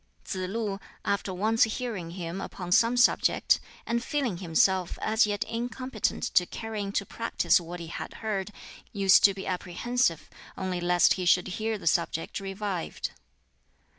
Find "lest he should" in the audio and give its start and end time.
10.81-11.49